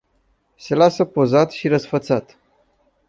Se 0.57 0.75
lasă 0.75 1.05
pozat 1.05 1.51
și 1.51 1.67
răsfățat. 1.67 2.37